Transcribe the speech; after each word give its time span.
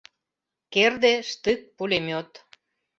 Керде, 0.73 1.13
штык, 1.29 1.59
пулемёт... 1.75 2.29